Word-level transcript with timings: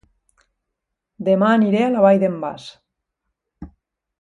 Dema 1.27 1.51
aniré 1.57 1.83
a 1.87 1.91
La 1.97 2.07
Vall 2.07 2.25
d'en 2.25 2.41
Bas 2.47 2.67